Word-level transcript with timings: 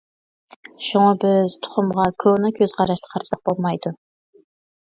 شۇڭا 0.85 1.11
بىز 1.25 1.57
تۇخۇمغا 1.67 2.07
كونا 2.25 2.51
كۆز 2.61 2.73
قاراشتا 2.81 3.13
قارىساق 3.15 3.45
بولمايدۇ. 3.51 3.93